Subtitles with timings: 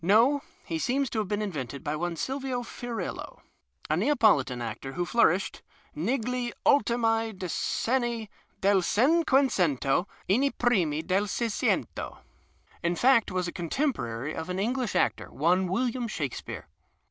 [0.03, 3.41] No, he seems to have been invented by one Silvio Fiorillo,
[3.87, 5.61] a Neapolitan actor who flourished"
[6.09, 8.27] negli ultimi dceenni
[8.61, 12.17] del Cincjuecento e nci primi del Sciccnto
[12.83, 16.67] ''—in fact, was a contemporary of an English actor, one \Villiam Shakespeare.